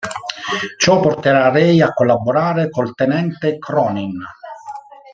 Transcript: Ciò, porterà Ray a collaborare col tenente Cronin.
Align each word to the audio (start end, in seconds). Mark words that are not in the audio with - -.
Ciò, 0.79 0.99
porterà 0.99 1.49
Ray 1.49 1.79
a 1.79 1.93
collaborare 1.93 2.71
col 2.71 2.95
tenente 2.95 3.59
Cronin. 3.59 4.17